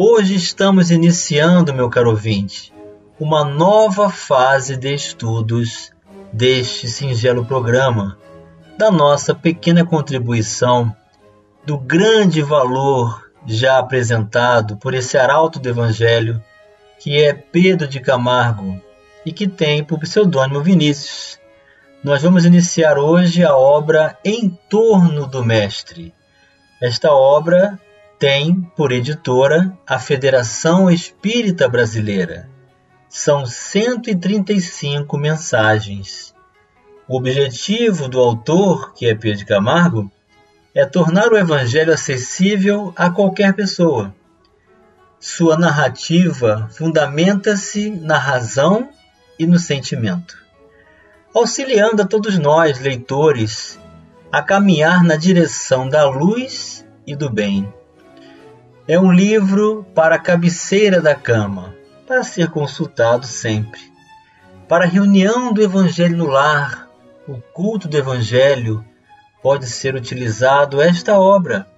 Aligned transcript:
Hoje 0.00 0.36
estamos 0.36 0.92
iniciando, 0.92 1.74
meu 1.74 1.90
caro 1.90 2.10
ouvinte, 2.10 2.72
uma 3.18 3.44
nova 3.44 4.08
fase 4.08 4.76
de 4.76 4.94
estudos 4.94 5.90
deste 6.32 6.86
singelo 6.86 7.44
programa, 7.44 8.16
da 8.78 8.92
nossa 8.92 9.34
pequena 9.34 9.84
contribuição, 9.84 10.94
do 11.66 11.76
grande 11.76 12.42
valor 12.42 13.28
já 13.44 13.76
apresentado 13.76 14.76
por 14.76 14.94
esse 14.94 15.18
arauto 15.18 15.58
do 15.58 15.68
Evangelho, 15.68 16.40
que 17.00 17.20
é 17.20 17.34
Pedro 17.34 17.88
de 17.88 17.98
Camargo 17.98 18.80
e 19.26 19.32
que 19.32 19.48
tem 19.48 19.82
por 19.82 19.98
pseudônimo 19.98 20.62
Vinícius. 20.62 21.40
Nós 22.04 22.22
vamos 22.22 22.44
iniciar 22.44 22.98
hoje 22.98 23.44
a 23.44 23.56
obra 23.56 24.16
Em 24.24 24.48
Torno 24.70 25.26
do 25.26 25.44
Mestre. 25.44 26.14
Esta 26.80 27.10
obra 27.12 27.80
tem 28.18 28.60
por 28.76 28.90
editora 28.90 29.72
a 29.86 29.98
Federação 29.98 30.90
Espírita 30.90 31.68
Brasileira. 31.68 32.50
São 33.08 33.46
135 33.46 35.16
mensagens. 35.16 36.34
O 37.08 37.16
objetivo 37.16 38.08
do 38.08 38.18
autor, 38.18 38.92
que 38.92 39.06
é 39.06 39.14
Pedro 39.14 39.46
Camargo, 39.46 40.10
é 40.74 40.84
tornar 40.84 41.32
o 41.32 41.38
Evangelho 41.38 41.92
acessível 41.92 42.92
a 42.96 43.08
qualquer 43.08 43.54
pessoa. 43.54 44.12
Sua 45.20 45.56
narrativa 45.56 46.68
fundamenta-se 46.72 47.88
na 47.90 48.18
razão 48.18 48.88
e 49.38 49.46
no 49.46 49.58
sentimento, 49.58 50.36
auxiliando 51.34 52.02
a 52.02 52.06
todos 52.06 52.38
nós, 52.38 52.80
leitores, 52.80 53.78
a 54.30 54.42
caminhar 54.42 55.04
na 55.04 55.16
direção 55.16 55.88
da 55.88 56.08
luz 56.08 56.84
e 57.06 57.16
do 57.16 57.30
bem. 57.30 57.72
É 58.88 58.98
um 58.98 59.12
livro 59.12 59.84
para 59.94 60.14
a 60.14 60.18
cabeceira 60.18 60.98
da 60.98 61.14
cama, 61.14 61.74
para 62.06 62.24
ser 62.24 62.48
consultado 62.48 63.26
sempre. 63.26 63.92
Para 64.66 64.86
a 64.86 64.88
reunião 64.88 65.52
do 65.52 65.60
Evangelho 65.60 66.16
no 66.16 66.26
lar, 66.26 66.88
o 67.28 67.34
culto 67.52 67.86
do 67.86 67.98
Evangelho, 67.98 68.82
pode 69.42 69.66
ser 69.66 69.94
utilizado 69.94 70.80
esta 70.80 71.20
obra, 71.20 71.68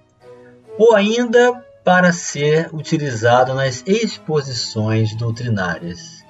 ou 0.77 0.95
ainda 0.95 1.61
para 1.83 2.13
ser 2.13 2.73
utilizado 2.73 3.53
nas 3.53 3.83
exposições 3.85 5.13
doutrinárias. 5.13 6.23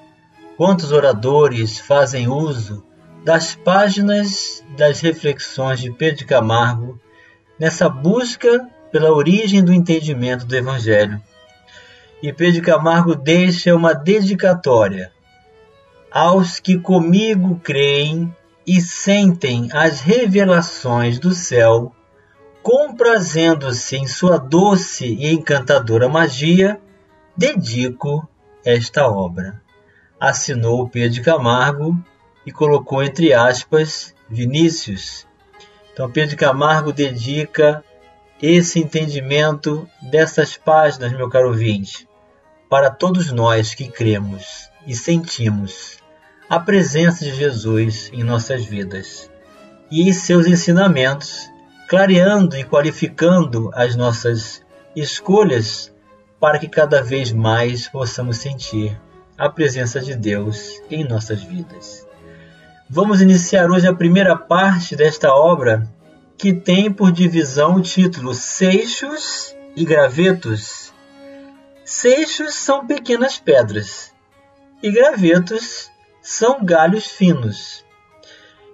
Quantos 0.58 0.92
oradores 0.92 1.78
fazem 1.78 2.28
uso 2.28 2.84
das 3.23 3.54
páginas 3.54 4.64
das 4.76 5.00
reflexões 5.00 5.80
de 5.80 5.92
Pedro 5.92 6.26
Camargo 6.26 7.00
nessa 7.60 7.88
busca 7.88 8.68
pela 8.92 9.11
origem 9.11 9.64
do 9.64 9.73
entendimento 9.73 10.45
do 10.45 10.56
Evangelho. 10.56 11.22
E 12.22 12.31
Pedro 12.31 12.61
Camargo 12.61 13.16
deixa 13.16 13.75
uma 13.75 13.94
dedicatória 13.94 15.11
aos 16.11 16.59
que 16.59 16.78
comigo 16.78 17.59
creem 17.64 18.36
e 18.67 18.81
sentem 18.81 19.70
as 19.71 20.02
revelações 20.02 21.17
do 21.17 21.32
céu, 21.33 21.95
comprazendo-se 22.61 23.95
em 23.95 24.05
sua 24.05 24.38
doce 24.38 25.05
e 25.05 25.33
encantadora 25.33 26.10
magia, 26.10 26.80
dedico 27.36 28.27
esta 28.64 29.08
obra. 29.08 29.61
Assinou 30.20 30.87
Pedro 30.87 31.23
Camargo 31.23 31.98
e 32.45 32.52
colocou 32.52 33.02
entre 33.02 33.33
aspas 33.33 34.14
Vinícius. 34.30 35.26
Então 35.93 36.11
Pedro 36.11 36.36
Camargo 36.36 36.92
dedica 36.92 37.83
esse 38.42 38.80
entendimento 38.80 39.88
dessas 40.02 40.58
páginas, 40.58 41.12
meu 41.12 41.30
caro 41.30 41.50
ouvinte, 41.50 42.08
para 42.70 42.90
todos 42.90 43.32
nós 43.32 43.76
que 43.76 43.88
cremos 43.88 44.70
e 44.88 44.96
sentimos 44.96 45.98
a 46.50 46.60
presença 46.60 47.24
de 47.24 47.36
Jesus 47.36 48.10
em 48.12 48.24
nossas 48.24 48.66
vidas 48.66 49.30
e 49.92 50.10
em 50.10 50.14
seus 50.14 50.48
ensinamentos, 50.48 51.50
clareando 51.88 52.58
e 52.58 52.64
qualificando 52.64 53.70
as 53.74 53.96
nossas 53.96 54.62
escolhas 54.96 55.94
para 56.40 56.58
que 56.58 56.68
cada 56.68 57.04
vez 57.04 57.32
mais 57.32 57.88
possamos 57.88 58.38
sentir 58.38 59.00
a 59.38 59.50
presença 59.50 60.00
de 60.00 60.16
Deus 60.16 60.82
em 60.90 61.04
nossas 61.04 61.44
vidas. 61.44 62.08
Vamos 62.90 63.22
iniciar 63.22 63.70
hoje 63.70 63.88
a 63.88 63.94
primeira 63.94 64.36
parte 64.36 64.96
desta 64.96 65.34
obra 65.34 65.88
que 66.42 66.52
tem 66.52 66.92
por 66.92 67.12
divisão 67.12 67.76
o 67.76 67.82
título 67.84 68.34
Seixos 68.34 69.56
e 69.76 69.86
Gravetos. 69.86 70.92
Seixos 71.86 72.56
são 72.56 72.88
pequenas 72.88 73.38
pedras 73.38 74.12
e 74.82 74.90
gravetos 74.90 75.92
são 76.20 76.66
galhos 76.66 77.06
finos. 77.06 77.86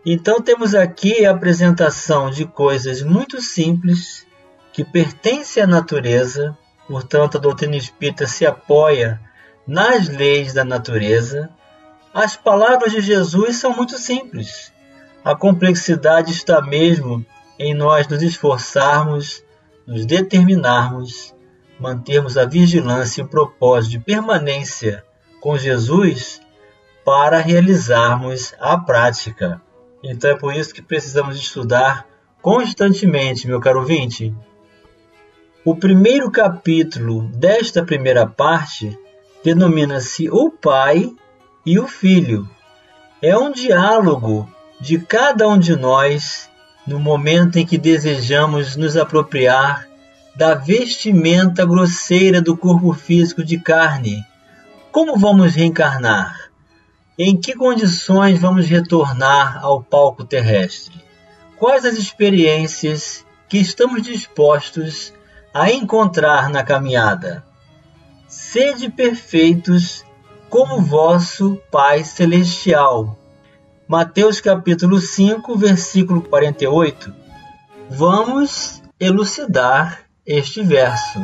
Então 0.05 0.41
temos 0.41 0.73
aqui 0.73 1.25
a 1.25 1.31
apresentação 1.31 2.29
de 2.29 2.45
coisas 2.45 3.01
muito 3.01 3.41
simples 3.41 4.25
que 4.71 4.85
pertencem 4.85 5.61
à 5.61 5.67
natureza, 5.67 6.57
portanto 6.87 7.37
a 7.37 7.41
doutrina 7.41 7.75
espírita 7.75 8.25
se 8.27 8.45
apoia 8.45 9.19
nas 9.67 10.07
leis 10.07 10.53
da 10.53 10.63
natureza. 10.63 11.49
As 12.13 12.37
palavras 12.37 12.93
de 12.93 13.01
Jesus 13.01 13.57
são 13.57 13.75
muito 13.75 13.97
simples. 13.97 14.71
A 15.21 15.35
complexidade 15.35 16.31
está 16.31 16.61
mesmo 16.61 17.25
em 17.59 17.73
nós 17.73 18.07
nos 18.07 18.21
esforçarmos, 18.21 19.43
nos 19.85 20.05
determinarmos, 20.05 21.33
mantermos 21.79 22.37
a 22.37 22.45
vigilância 22.45 23.21
e 23.21 23.23
o 23.23 23.27
propósito 23.27 23.91
de 23.91 23.99
permanência 23.99 25.03
com 25.39 25.57
Jesus 25.57 26.41
para 27.05 27.39
realizarmos 27.39 28.53
a 28.59 28.77
prática. 28.77 29.61
Então 30.03 30.31
é 30.31 30.35
por 30.35 30.53
isso 30.53 30.73
que 30.73 30.81
precisamos 30.81 31.37
estudar 31.37 32.05
constantemente, 32.41 33.47
meu 33.47 33.59
caro 33.59 33.79
ouvinte. 33.79 34.35
O 35.63 35.75
primeiro 35.75 36.31
capítulo 36.31 37.23
desta 37.29 37.83
primeira 37.83 38.25
parte 38.25 38.97
denomina-se 39.43 40.29
O 40.29 40.51
Pai 40.51 41.11
e 41.65 41.79
o 41.79 41.87
Filho. 41.87 42.49
É 43.21 43.37
um 43.37 43.51
diálogo 43.51 44.49
de 44.79 44.99
cada 44.99 45.47
um 45.47 45.57
de 45.57 45.75
nós 45.75 46.49
no 46.87 46.99
momento 46.99 47.59
em 47.59 47.65
que 47.65 47.77
desejamos 47.77 48.77
nos 48.77 48.95
apropriar 48.95 49.85
da 50.33 50.53
vestimenta 50.53 51.65
grosseira 51.65 52.41
do 52.41 52.55
corpo 52.55 52.93
físico 52.93 53.43
de 53.43 53.59
carne. 53.59 54.25
Como 54.91 55.17
vamos 55.19 55.53
reencarnar? 55.55 56.49
Em 57.19 57.35
que 57.35 57.55
condições 57.55 58.39
vamos 58.39 58.67
retornar 58.67 59.59
ao 59.61 59.83
palco 59.83 60.23
terrestre? 60.23 61.03
Quais 61.57 61.83
as 61.83 61.97
experiências 61.97 63.25
que 63.49 63.57
estamos 63.57 64.01
dispostos 64.01 65.13
a 65.53 65.71
encontrar 65.71 66.49
na 66.49 66.63
caminhada? 66.63 67.43
Sede 68.27 68.89
perfeitos 68.89 70.05
como 70.49 70.81
vosso 70.81 71.59
Pai 71.69 72.03
Celestial 72.03 73.17
Mateus 73.87 74.41
capítulo 74.41 74.99
5, 74.99 75.57
versículo 75.57 76.21
48. 76.21 77.13
Vamos 77.89 78.83
elucidar 78.99 80.01
este 80.25 80.61
verso. 80.61 81.21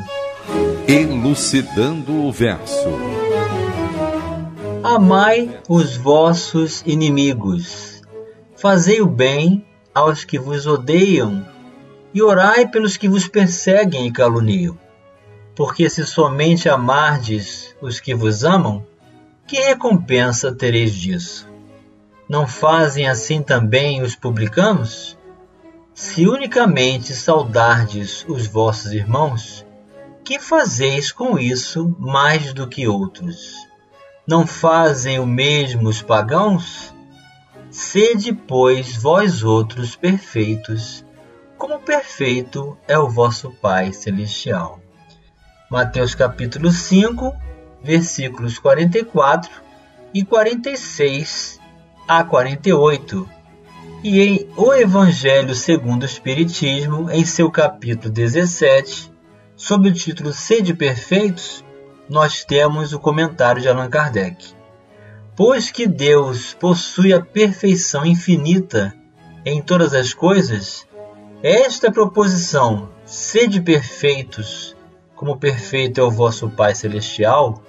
Elucidando 0.87 2.25
o 2.25 2.31
verso. 2.31 2.87
Amai 4.81 5.59
os 5.67 5.97
vossos 5.97 6.81
inimigos, 6.85 8.01
fazei 8.55 9.01
o 9.01 9.07
bem 9.07 9.65
aos 9.93 10.23
que 10.23 10.39
vos 10.39 10.65
odeiam, 10.65 11.45
e 12.13 12.21
orai 12.21 12.65
pelos 12.69 12.95
que 12.95 13.09
vos 13.09 13.27
perseguem 13.27 14.07
e 14.07 14.11
caluniam. 14.11 14.79
Porque 15.53 15.89
se 15.89 16.05
somente 16.05 16.69
amardes 16.69 17.75
os 17.81 17.99
que 17.99 18.15
vos 18.15 18.45
amam, 18.45 18.85
que 19.45 19.59
recompensa 19.59 20.55
tereis 20.55 20.93
disso? 20.95 21.52
Não 22.27 22.47
fazem 22.47 23.07
assim 23.07 23.41
também 23.41 24.01
os 24.01 24.15
publicanos? 24.15 25.17
Se 25.93 26.27
unicamente 26.27 27.13
saudardes 27.13 28.25
os 28.27 28.47
vossos 28.47 28.93
irmãos, 28.93 29.65
que 30.23 30.39
fazeis 30.39 31.11
com 31.11 31.37
isso 31.37 31.95
mais 31.99 32.53
do 32.53 32.67
que 32.67 32.87
outros? 32.87 33.67
Não 34.25 34.47
fazem 34.47 35.19
o 35.19 35.25
mesmo 35.25 35.89
os 35.89 36.01
pagãos? 36.01 36.93
Sede, 37.69 38.31
pois, 38.31 38.95
vós 38.95 39.43
outros 39.43 39.95
perfeitos, 39.95 41.03
como 41.57 41.79
perfeito 41.79 42.77
é 42.87 42.97
o 42.97 43.09
vosso 43.09 43.51
Pai 43.51 43.91
Celestial. 43.91 44.79
Mateus 45.69 46.15
capítulo 46.15 46.71
5, 46.71 47.35
versículos 47.83 48.57
44 48.59 49.51
e 50.13 50.23
46 50.23 51.59
a 52.07 52.23
48. 52.23 53.29
E 54.03 54.21
em 54.21 54.49
O 54.57 54.73
Evangelho 54.73 55.55
segundo 55.55 56.03
o 56.03 56.05
Espiritismo, 56.05 57.09
em 57.09 57.23
seu 57.25 57.49
capítulo 57.49 58.13
17, 58.13 59.11
sob 59.55 59.89
o 59.89 59.93
título 59.93 60.33
Sede 60.33 60.73
Perfeitos, 60.73 61.63
nós 62.09 62.43
temos 62.43 62.93
o 62.93 62.99
comentário 62.99 63.61
de 63.61 63.69
Allan 63.69 63.89
Kardec. 63.89 64.53
Pois 65.35 65.71
que 65.71 65.87
Deus 65.87 66.53
possui 66.53 67.13
a 67.13 67.21
perfeição 67.21 68.05
infinita 68.05 68.93
em 69.45 69.61
todas 69.61 69.93
as 69.93 70.13
coisas, 70.13 70.85
esta 71.41 71.91
proposição, 71.91 72.89
sede 73.05 73.59
perfeitos, 73.59 74.75
como 75.15 75.37
perfeito 75.37 75.99
é 75.99 76.03
o 76.03 76.11
vosso 76.11 76.49
Pai 76.49 76.73
Celestial, 76.73 77.61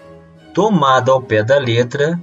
tomada 0.52 1.10
ao 1.10 1.20
pé 1.20 1.42
da 1.42 1.58
letra, 1.58 2.20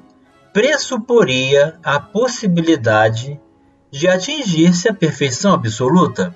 pressuporia 0.54 1.80
a 1.84 2.00
possibilidade 2.00 3.40
de 3.90 4.08
atingir-se 4.08 4.90
a 4.90 4.94
perfeição 4.94 5.54
absoluta. 5.54 6.36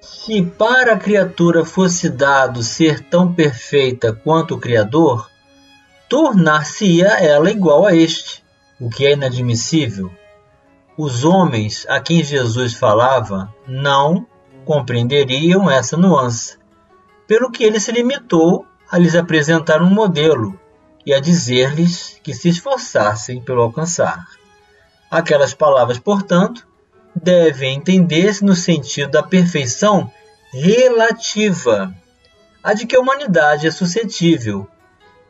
Se 0.00 0.42
para 0.42 0.94
a 0.94 0.98
criatura 0.98 1.64
fosse 1.64 2.10
dado 2.10 2.62
ser 2.62 3.00
tão 3.00 3.32
perfeita 3.32 4.12
quanto 4.12 4.54
o 4.54 4.60
Criador, 4.60 5.30
tornar-se-ia 6.08 7.08
ela 7.20 7.50
igual 7.50 7.86
a 7.86 7.94
este, 7.94 8.44
o 8.78 8.90
que 8.90 9.06
é 9.06 9.12
inadmissível. 9.12 10.10
Os 10.96 11.24
homens 11.24 11.86
a 11.88 12.00
quem 12.00 12.22
Jesus 12.22 12.74
falava 12.74 13.52
não 13.66 14.26
compreenderiam 14.64 15.70
essa 15.70 15.96
nuance, 15.96 16.58
pelo 17.26 17.50
que 17.50 17.64
ele 17.64 17.80
se 17.80 17.90
limitou 17.90 18.66
a 18.90 18.98
lhes 18.98 19.14
apresentar 19.14 19.82
um 19.82 19.90
modelo 19.90 20.58
e 21.06 21.12
a 21.12 21.20
dizer-lhes 21.20 22.18
que 22.22 22.32
se 22.32 22.48
esforçassem 22.48 23.40
pelo 23.40 23.62
alcançar. 23.62 24.26
Aquelas 25.10 25.54
palavras, 25.54 25.98
portanto, 25.98 26.66
devem 27.14 27.76
entender-se 27.76 28.44
no 28.44 28.54
sentido 28.54 29.10
da 29.10 29.22
perfeição 29.22 30.10
relativa, 30.52 31.94
a 32.62 32.72
de 32.74 32.86
que 32.86 32.96
a 32.96 33.00
humanidade 33.00 33.66
é 33.66 33.70
suscetível 33.70 34.68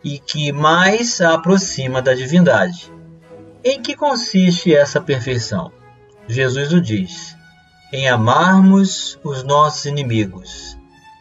e 0.02 0.18
que 0.18 0.52
mais 0.52 1.20
a 1.20 1.34
aproxima 1.34 2.00
da 2.00 2.14
divindade. 2.14 2.92
Em 3.62 3.80
que 3.80 3.96
consiste 3.96 4.74
essa 4.74 5.00
perfeição? 5.00 5.72
Jesus 6.28 6.72
o 6.72 6.80
diz: 6.80 7.34
em 7.92 8.08
amarmos 8.08 9.18
os 9.22 9.42
nossos 9.42 9.84
inimigos, 9.84 10.76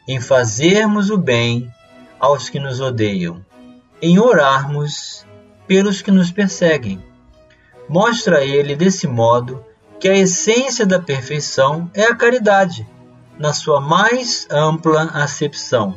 em 0.07 0.19
fazermos 0.19 1.09
o 1.09 1.17
bem 1.17 1.71
aos 2.19 2.49
que 2.49 2.59
nos 2.59 2.81
odeiam, 2.81 3.45
em 4.05 4.19
orarmos 4.19 5.25
pelos 5.65 6.01
que 6.01 6.11
nos 6.11 6.29
perseguem. 6.29 7.01
Mostra 7.87 8.43
ele 8.43 8.75
desse 8.75 9.07
modo 9.07 9.63
que 9.97 10.09
a 10.09 10.17
essência 10.17 10.85
da 10.85 10.99
perfeição 10.99 11.89
é 11.93 12.03
a 12.03 12.13
caridade, 12.13 12.85
na 13.39 13.53
sua 13.53 13.79
mais 13.79 14.45
ampla 14.51 15.03
acepção, 15.03 15.95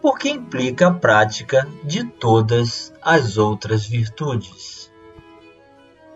porque 0.00 0.28
implica 0.28 0.86
a 0.86 0.94
prática 0.94 1.66
de 1.82 2.04
todas 2.04 2.92
as 3.02 3.36
outras 3.36 3.84
virtudes. 3.84 4.88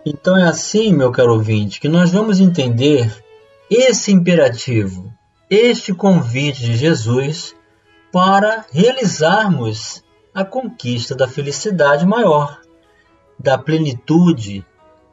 Então 0.05 0.37
é 0.37 0.43
assim, 0.43 0.93
meu 0.93 1.11
caro 1.11 1.33
ouvinte, 1.33 1.81
que 1.81 1.89
nós 1.89 2.13
vamos 2.13 2.39
entender 2.39 3.13
esse 3.69 4.09
imperativo, 4.09 5.13
este 5.49 5.93
convite 5.93 6.61
de 6.61 6.77
Jesus 6.77 7.53
para 8.09 8.65
realizarmos 8.71 10.04
a 10.35 10.43
conquista 10.43 11.15
da 11.15 11.29
felicidade 11.29 12.05
maior, 12.05 12.59
da 13.39 13.57
plenitude 13.57 14.65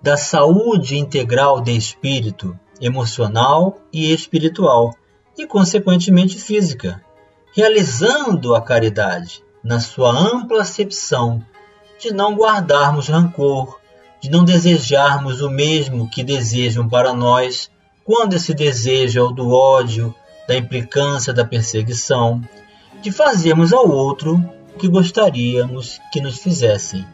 da 0.02 0.16
saúde 0.16 0.98
integral 0.98 1.60
de 1.60 1.76
espírito, 1.76 2.58
emocional 2.80 3.78
e 3.92 4.12
espiritual, 4.12 4.92
e 5.38 5.46
consequentemente 5.46 6.36
física, 6.40 7.00
realizando 7.54 8.52
a 8.52 8.60
caridade 8.60 9.44
na 9.62 9.78
sua 9.78 10.10
ampla 10.10 10.62
acepção 10.62 11.40
de 12.00 12.12
não 12.12 12.34
guardarmos 12.34 13.06
rancor, 13.06 13.78
de 14.20 14.28
não 14.28 14.44
desejarmos 14.44 15.40
o 15.40 15.48
mesmo 15.48 16.10
que 16.10 16.24
desejam 16.24 16.88
para 16.88 17.12
nós, 17.12 17.70
quando 18.04 18.34
esse 18.34 18.52
desejo 18.52 19.20
é 19.20 19.22
o 19.22 19.30
do 19.30 19.52
ódio, 19.52 20.12
da 20.48 20.56
implicância, 20.56 21.32
da 21.32 21.44
perseguição, 21.44 22.42
de 23.00 23.12
fazermos 23.12 23.72
ao 23.72 23.88
outro 23.88 24.44
o 24.74 24.78
que 24.78 24.88
gostaríamos 24.88 26.00
que 26.12 26.20
nos 26.20 26.38
fizessem. 26.38 27.06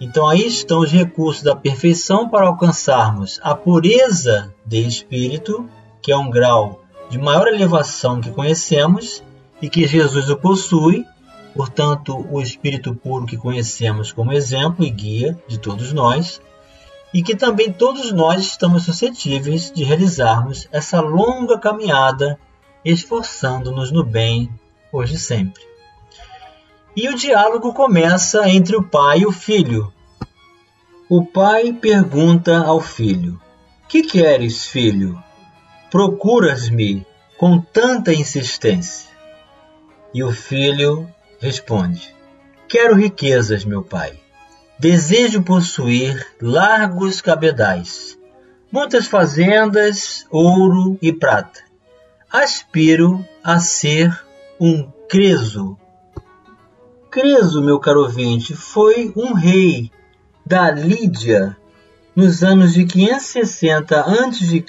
Então 0.00 0.26
aí 0.26 0.46
estão 0.46 0.80
os 0.80 0.90
recursos 0.90 1.42
da 1.42 1.54
perfeição 1.54 2.28
para 2.28 2.46
alcançarmos 2.46 3.38
a 3.42 3.54
pureza 3.54 4.52
de 4.66 4.86
espírito, 4.86 5.68
que 6.00 6.10
é 6.10 6.16
um 6.16 6.30
grau 6.30 6.82
de 7.08 7.18
maior 7.18 7.46
elevação 7.46 8.20
que 8.20 8.30
conhecemos 8.30 9.22
e 9.60 9.68
que 9.68 9.86
Jesus 9.86 10.28
o 10.28 10.36
possui, 10.36 11.06
portanto, 11.54 12.26
o 12.30 12.40
espírito 12.40 12.94
puro 12.94 13.26
que 13.26 13.36
conhecemos 13.36 14.10
como 14.10 14.32
exemplo 14.32 14.84
e 14.84 14.90
guia 14.90 15.38
de 15.46 15.58
todos 15.58 15.92
nós, 15.92 16.40
e 17.14 17.22
que 17.22 17.36
também 17.36 17.72
todos 17.72 18.10
nós 18.10 18.40
estamos 18.40 18.84
suscetíveis 18.84 19.70
de 19.70 19.84
realizarmos 19.84 20.66
essa 20.72 21.00
longa 21.00 21.58
caminhada 21.58 22.38
esforçando-nos 22.84 23.92
no 23.92 24.02
bem 24.02 24.50
hoje 24.92 25.14
e 25.14 25.18
sempre. 25.18 25.71
E 26.94 27.08
o 27.08 27.14
diálogo 27.14 27.72
começa 27.72 28.46
entre 28.50 28.76
o 28.76 28.82
pai 28.82 29.20
e 29.20 29.26
o 29.26 29.32
filho. 29.32 29.90
O 31.08 31.24
pai 31.24 31.72
pergunta 31.72 32.58
ao 32.58 32.82
filho: 32.82 33.40
Que 33.88 34.02
queres, 34.02 34.66
filho? 34.66 35.22
Procuras-me 35.90 37.06
com 37.38 37.58
tanta 37.58 38.12
insistência. 38.12 39.10
E 40.12 40.22
o 40.22 40.32
filho 40.32 41.08
responde: 41.40 42.14
Quero 42.68 42.94
riquezas, 42.94 43.64
meu 43.64 43.82
pai. 43.82 44.20
Desejo 44.78 45.42
possuir 45.42 46.26
largos 46.42 47.22
cabedais, 47.22 48.18
muitas 48.70 49.06
fazendas, 49.06 50.26
ouro 50.30 50.98
e 51.00 51.10
prata. 51.10 51.60
Aspiro 52.30 53.26
a 53.42 53.60
ser 53.60 54.24
um 54.60 54.90
creso 55.08 55.78
Creso, 57.12 57.60
meu 57.60 57.78
caro 57.78 58.04
ouvinte, 58.04 58.54
foi 58.54 59.12
um 59.14 59.34
rei 59.34 59.92
da 60.46 60.70
Lídia 60.70 61.54
nos 62.16 62.42
anos 62.42 62.72
de 62.72 62.86
560 62.86 64.00
a.C. 64.00 64.64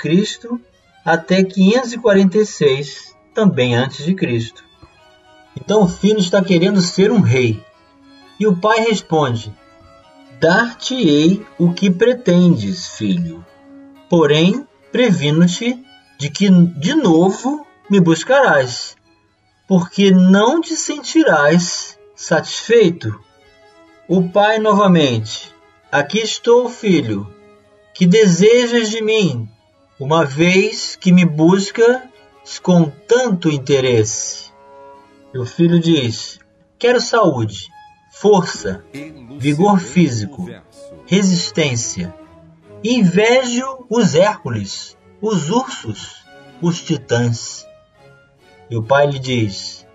até 1.06 1.42
546 1.42 3.16
também 3.34 3.74
antes 3.74 4.04
de 4.04 4.14
Cristo. 4.14 4.62
Então 5.56 5.84
o 5.84 5.88
filho 5.88 6.20
está 6.20 6.44
querendo 6.44 6.82
ser 6.82 7.14
um 7.14 7.22
rei. 7.22 7.64
E 8.38 8.46
o 8.46 8.58
pai 8.58 8.82
responde: 8.82 9.56
Dar-te-ei 10.38 11.48
o 11.58 11.72
que 11.72 11.90
pretendes, 11.90 12.88
filho. 12.90 13.46
Porém, 14.10 14.68
previno-te 14.92 15.82
de 16.20 16.30
que 16.30 16.50
de 16.50 16.94
novo 16.94 17.66
me 17.90 18.02
buscarás, 18.02 18.98
porque 19.66 20.12
não 20.12 20.60
te 20.60 20.76
sentirás 20.76 21.98
Satisfeito? 22.16 23.20
O 24.08 24.30
pai 24.30 24.60
novamente: 24.60 25.54
Aqui 25.92 26.20
estou, 26.20 26.70
filho. 26.70 27.34
Que 27.94 28.06
desejas 28.06 28.90
de 28.90 29.02
mim, 29.02 29.50
uma 30.00 30.26
vez 30.26 30.96
que 30.96 31.12
me 31.12 31.26
buscas 31.26 32.02
com 32.62 32.86
tanto 32.86 33.50
interesse? 33.50 34.52
E 35.34 35.40
o 35.40 35.46
filho 35.46 35.80
diz: 35.80 36.40
Quero 36.78 37.02
saúde, 37.02 37.68
força, 38.12 38.86
vigor 39.40 39.80
físico, 39.80 40.48
resistência. 41.08 42.14
Invejo 42.84 43.88
os 43.90 44.14
Hércules, 44.14 44.96
os 45.20 45.50
ursos, 45.50 46.24
os 46.62 46.84
titãs. 46.84 47.66
E 48.70 48.78
o 48.78 48.84
pai 48.84 49.08
lhe 49.08 49.20
diz: 49.20 49.88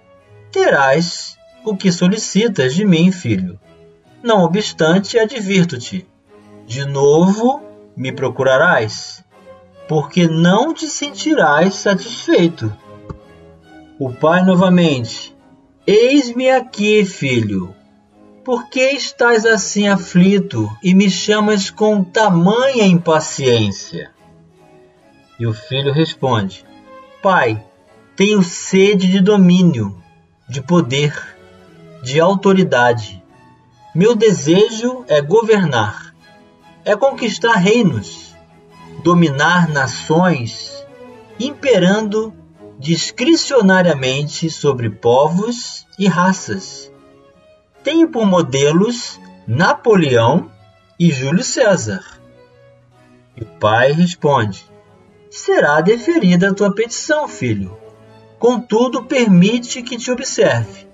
Terás 0.50 1.37
o 1.70 1.76
que 1.76 1.92
solicitas 1.92 2.74
de 2.74 2.84
mim, 2.84 3.12
filho. 3.12 3.58
Não 4.22 4.42
obstante, 4.42 5.18
advirto-te: 5.18 6.06
de 6.66 6.84
novo 6.84 7.62
me 7.96 8.12
procurarás, 8.12 9.24
porque 9.88 10.26
não 10.28 10.74
te 10.74 10.86
sentirás 10.86 11.74
satisfeito. 11.74 12.74
O 13.98 14.12
pai 14.12 14.44
novamente: 14.44 15.34
Eis-me 15.86 16.50
aqui, 16.50 17.04
filho. 17.04 17.74
Por 18.44 18.68
que 18.70 18.90
estás 18.92 19.44
assim 19.44 19.88
aflito 19.88 20.68
e 20.82 20.94
me 20.94 21.10
chamas 21.10 21.70
com 21.70 22.02
tamanha 22.02 22.86
impaciência? 22.86 24.10
E 25.38 25.46
o 25.46 25.52
filho 25.52 25.92
responde: 25.92 26.64
Pai, 27.22 27.64
tenho 28.16 28.42
sede 28.42 29.06
de 29.06 29.20
domínio, 29.20 29.96
de 30.48 30.60
poder, 30.60 31.37
de 32.08 32.18
autoridade. 32.18 33.22
Meu 33.94 34.16
desejo 34.16 35.04
é 35.08 35.20
governar, 35.20 36.14
é 36.82 36.96
conquistar 36.96 37.56
reinos, 37.56 38.34
dominar 39.04 39.68
nações, 39.68 40.86
imperando 41.38 42.32
discricionariamente 42.78 44.48
sobre 44.48 44.88
povos 44.88 45.86
e 45.98 46.08
raças. 46.08 46.90
Tenho 47.84 48.08
por 48.08 48.24
modelos 48.24 49.20
Napoleão 49.46 50.50
e 50.98 51.10
Júlio 51.10 51.44
César. 51.44 52.02
E 53.36 53.42
o 53.42 53.46
pai 53.60 53.92
responde: 53.92 54.64
Será 55.30 55.82
deferida 55.82 56.48
a 56.48 56.54
tua 56.54 56.74
petição, 56.74 57.28
filho. 57.28 57.76
Contudo, 58.38 59.04
permite 59.04 59.82
que 59.82 59.98
te 59.98 60.10
observe. 60.10 60.87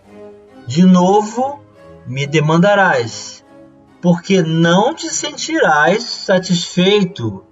De 0.67 0.85
novo 0.85 1.63
me 2.07 2.27
demandarás, 2.27 3.45
porque 4.01 4.43
não 4.43 4.95
te 4.95 5.09
sentirás 5.09 6.05
satisfeito. 6.05 7.45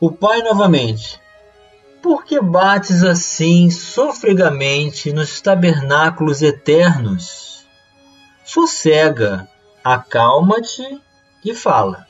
O 0.00 0.10
pai 0.10 0.42
novamente: 0.42 1.20
por 2.02 2.24
que 2.24 2.40
bates 2.40 3.02
assim 3.02 3.70
sofregamente 3.70 5.12
nos 5.12 5.40
tabernáculos 5.40 6.42
eternos? 6.42 7.66
Sossega, 8.44 9.48
acalma-te 9.82 11.00
e 11.44 11.54
fala. 11.54 12.06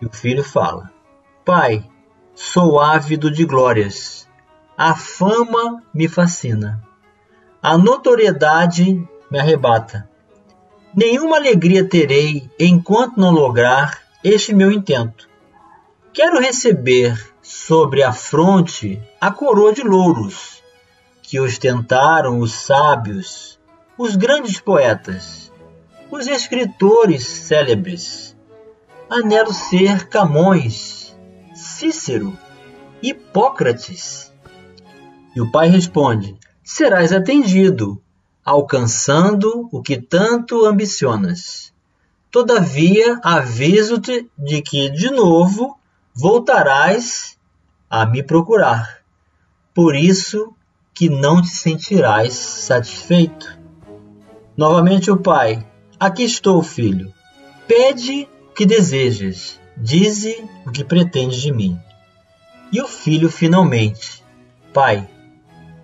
E 0.00 0.06
o 0.06 0.10
filho 0.10 0.44
fala: 0.44 0.90
Pai, 1.44 1.84
sou 2.34 2.80
ávido 2.80 3.30
de 3.30 3.44
glórias. 3.44 4.28
A 4.76 4.94
fama 4.94 5.82
me 5.92 6.08
fascina. 6.08 6.82
A 7.66 7.78
notoriedade 7.78 9.08
me 9.30 9.40
arrebata. 9.40 10.06
Nenhuma 10.94 11.36
alegria 11.36 11.88
terei 11.88 12.46
enquanto 12.60 13.18
não 13.18 13.30
lograr 13.30 14.02
este 14.22 14.54
meu 14.54 14.70
intento. 14.70 15.26
Quero 16.12 16.38
receber 16.40 17.18
sobre 17.40 18.02
a 18.02 18.12
fronte 18.12 19.02
a 19.18 19.30
coroa 19.30 19.72
de 19.72 19.82
louros 19.82 20.62
que 21.22 21.40
ostentaram 21.40 22.38
os 22.38 22.52
sábios, 22.52 23.58
os 23.96 24.14
grandes 24.14 24.60
poetas, 24.60 25.50
os 26.10 26.26
escritores 26.26 27.26
célebres. 27.26 28.36
Anelo 29.08 29.54
ser 29.54 30.06
Camões, 30.08 31.16
Cícero, 31.54 32.38
Hipócrates. 33.02 34.30
E 35.34 35.40
o 35.40 35.50
pai 35.50 35.68
responde: 35.68 36.36
Serás 36.64 37.12
atendido, 37.12 38.00
alcançando 38.42 39.68
o 39.70 39.82
que 39.82 40.00
tanto 40.00 40.64
ambicionas. 40.64 41.74
Todavia, 42.30 43.20
aviso-te 43.22 44.30
de 44.36 44.62
que, 44.62 44.88
de 44.88 45.10
novo, 45.10 45.78
voltarás 46.14 47.38
a 47.90 48.06
me 48.06 48.22
procurar. 48.22 49.02
Por 49.74 49.94
isso 49.94 50.54
que 50.94 51.10
não 51.10 51.42
te 51.42 51.48
sentirás 51.48 52.32
satisfeito. 52.32 53.58
Novamente 54.56 55.10
o 55.10 55.18
pai: 55.18 55.66
Aqui 56.00 56.24
estou, 56.24 56.62
filho. 56.62 57.12
Pede 57.68 58.26
o 58.48 58.54
que 58.54 58.64
desejas, 58.64 59.60
dize 59.76 60.42
o 60.66 60.70
que 60.70 60.82
pretendes 60.82 61.42
de 61.42 61.52
mim. 61.52 61.78
E 62.72 62.80
o 62.80 62.88
filho 62.88 63.28
finalmente: 63.28 64.24
Pai, 64.72 65.08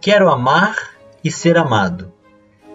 quero 0.01 0.31
amar 0.31 0.77
e 1.23 1.31
ser 1.31 1.59
amado. 1.59 2.13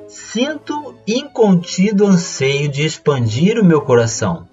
Sinto 0.08 0.96
incontido 1.08 2.06
anseio 2.06 2.70
de 2.70 2.86
expandir 2.86 3.60
o 3.60 3.66
meu 3.66 3.82
coração. 3.82 4.48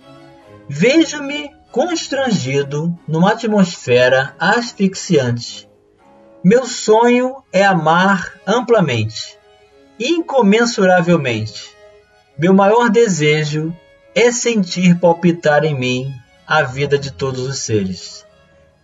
Vejo-me 0.68 1.50
constrangido 1.70 2.98
numa 3.06 3.32
atmosfera 3.32 4.34
asfixiante. 4.38 5.68
Meu 6.42 6.66
sonho 6.66 7.42
é 7.52 7.64
amar 7.64 8.40
amplamente, 8.46 9.38
incomensuravelmente. 10.00 11.70
Meu 12.38 12.54
maior 12.54 12.88
desejo 12.88 13.76
é 14.14 14.32
sentir 14.32 14.98
palpitar 14.98 15.64
em 15.64 15.78
mim 15.78 16.12
a 16.46 16.62
vida 16.62 16.98
de 16.98 17.12
todos 17.12 17.46
os 17.46 17.58
seres. 17.58 18.26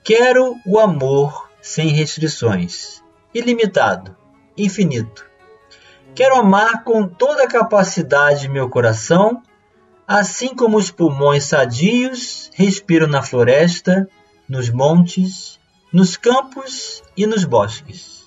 Quero 0.04 0.56
o 0.64 0.78
amor 0.78 1.50
sem 1.60 1.88
restrições, 1.88 3.02
ilimitado, 3.38 4.16
infinito. 4.56 5.26
Quero 6.14 6.36
amar 6.36 6.84
com 6.84 7.06
toda 7.06 7.44
a 7.44 7.48
capacidade 7.48 8.42
de 8.42 8.48
meu 8.48 8.68
coração 8.68 9.42
Assim 10.08 10.54
como 10.54 10.78
os 10.78 10.90
pulmões 10.90 11.44
sadios 11.44 12.50
respiram 12.54 13.06
na 13.06 13.20
floresta, 13.20 14.08
nos 14.48 14.70
montes, 14.70 15.60
nos 15.92 16.16
campos 16.16 17.02
e 17.14 17.26
nos 17.26 17.44
bosques. 17.44 18.24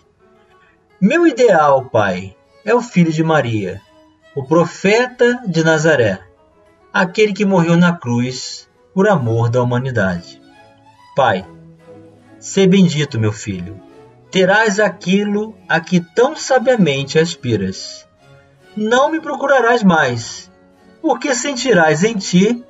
Meu 1.02 1.26
ideal, 1.26 1.86
Pai, 1.86 2.38
é 2.64 2.76
o 2.76 2.84
filho 2.84 3.12
de 3.12 3.24
Maria, 3.24 3.82
o 4.36 4.44
profeta 4.44 5.42
de 5.48 5.64
Nazaré, 5.64 6.22
aquele 6.94 7.34
que 7.34 7.46
morreu 7.46 7.76
na 7.76 7.98
cruz 7.98 8.70
por 8.94 9.08
amor 9.08 9.50
da 9.50 9.60
humanidade. 9.64 10.40
Pai, 11.16 11.44
sê 12.38 12.68
bendito, 12.68 13.20
meu 13.20 13.34
filho, 13.34 13.82
terás 14.32 14.80
aquilo 14.80 15.56
a 15.68 15.80
que 15.80 16.00
tão 16.00 16.36
sabiamente 16.36 17.20
aspiras. 17.20 18.08
Não 18.76 19.12
me 19.12 19.20
procurarás 19.20 19.84
mais 19.84 20.50
porque 21.02 21.36
sentirás 21.36 22.04
em 22.04 22.16
ti 22.16 22.64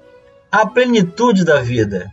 a 0.52 0.66
plenitude 0.66 1.46
da 1.46 1.62
vida. 1.62 2.12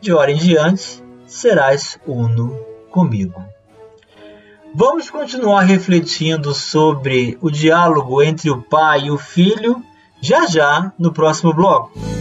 De 0.00 0.12
hora 0.12 0.32
em 0.32 0.36
diante, 0.36 1.02
serás 1.26 1.98
uno 2.06 2.56
comigo. 2.90 3.44
Vamos 4.74 5.10
continuar 5.10 5.62
refletindo 5.62 6.54
sobre 6.54 7.36
o 7.40 7.50
diálogo 7.50 8.22
entre 8.22 8.50
o 8.50 8.62
pai 8.62 9.06
e 9.06 9.10
o 9.10 9.18
filho 9.18 9.82
já 10.22 10.46
já 10.46 10.92
no 10.98 11.12
próximo 11.12 11.52
bloco. 11.52 12.19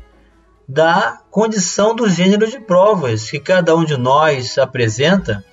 da 0.67 1.19
condição 1.29 1.95
do 1.95 2.09
gênero 2.09 2.47
de 2.47 2.59
provas 2.59 3.29
que 3.29 3.39
cada 3.39 3.75
um 3.75 3.83
de 3.83 3.97
nós 3.97 4.57
apresenta 4.57 5.43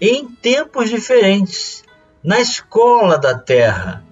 em 0.00 0.26
tempos 0.26 0.90
diferentes, 0.90 1.82
na 2.22 2.40
escola 2.40 3.18
da 3.18 3.38
Terra, 3.38 4.04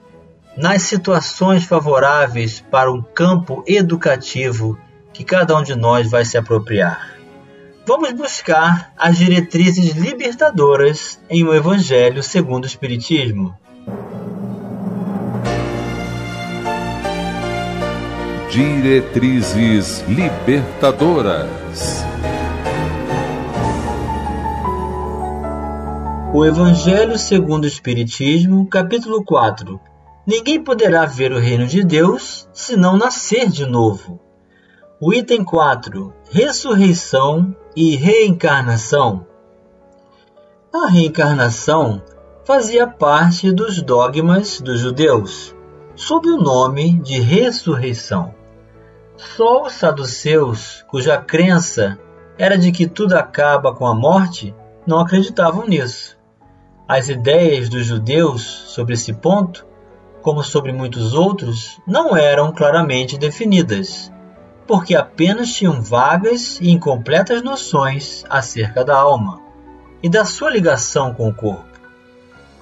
nas 0.56 0.82
situações 0.82 1.64
favoráveis 1.64 2.60
para 2.70 2.92
um 2.92 3.02
campo 3.02 3.64
educativo 3.66 4.78
que 5.12 5.24
cada 5.24 5.56
um 5.56 5.62
de 5.62 5.74
nós 5.74 6.10
vai 6.10 6.24
se 6.24 6.36
apropriar. 6.36 7.16
Vamos 7.86 8.12
buscar 8.12 8.92
as 8.96 9.16
diretrizes 9.18 9.94
libertadoras 9.96 11.18
em 11.28 11.44
o 11.44 11.54
Evangelho 11.54 12.22
segundo 12.22 12.64
o 12.64 12.66
Espiritismo. 12.66 13.56
Diretrizes 18.52 20.04
libertadoras. 20.06 22.04
O 26.34 26.44
Evangelho 26.44 27.18
segundo 27.18 27.64
o 27.64 27.66
Espiritismo, 27.66 28.68
capítulo 28.68 29.24
4. 29.24 29.80
Ninguém 30.26 30.62
poderá 30.62 31.06
ver 31.06 31.32
o 31.32 31.38
reino 31.38 31.66
de 31.66 31.82
Deus 31.82 32.46
se 32.52 32.76
não 32.76 32.98
nascer 32.98 33.48
de 33.48 33.64
novo. 33.64 34.20
O 35.00 35.14
item 35.14 35.42
4. 35.42 36.12
Ressurreição 36.30 37.56
e 37.74 37.96
reencarnação. 37.96 39.26
A 40.74 40.88
reencarnação 40.88 42.02
fazia 42.44 42.86
parte 42.86 43.50
dos 43.50 43.80
dogmas 43.80 44.60
dos 44.60 44.78
judeus, 44.78 45.56
sob 45.96 46.28
o 46.28 46.36
nome 46.36 47.00
de 47.00 47.18
ressurreição. 47.18 48.41
Só 49.36 49.64
os 49.64 49.72
saduceus, 49.72 50.84
cuja 50.88 51.16
crença 51.16 51.98
era 52.38 52.58
de 52.58 52.72
que 52.72 52.86
tudo 52.86 53.14
acaba 53.14 53.74
com 53.74 53.86
a 53.86 53.94
morte, 53.94 54.54
não 54.86 55.00
acreditavam 55.00 55.66
nisso. 55.66 56.18
As 56.86 57.08
ideias 57.08 57.68
dos 57.68 57.86
judeus 57.86 58.42
sobre 58.42 58.94
esse 58.94 59.12
ponto, 59.12 59.66
como 60.20 60.42
sobre 60.42 60.72
muitos 60.72 61.14
outros, 61.14 61.80
não 61.86 62.16
eram 62.16 62.52
claramente 62.52 63.18
definidas 63.18 64.12
porque 64.66 64.94
apenas 64.94 65.52
tinham 65.52 65.80
vagas 65.80 66.58
e 66.60 66.70
incompletas 66.70 67.42
noções 67.42 68.24
acerca 68.28 68.84
da 68.84 68.96
alma 68.96 69.40
e 70.02 70.08
da 70.08 70.24
sua 70.24 70.50
ligação 70.50 71.12
com 71.14 71.28
o 71.28 71.34
corpo. 71.34 71.66